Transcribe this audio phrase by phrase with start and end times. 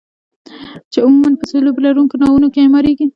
[0.91, 3.05] چې عموما په سلوب لرونکو ناوونو کې اعماریږي.